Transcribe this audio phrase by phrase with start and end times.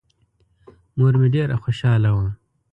[0.97, 2.27] مور مې ډېره خوشحاله وه.